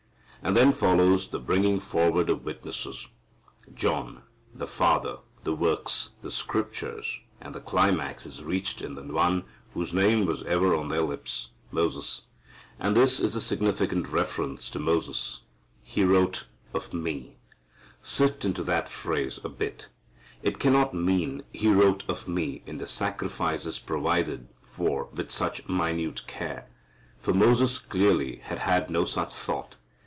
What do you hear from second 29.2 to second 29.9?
thought.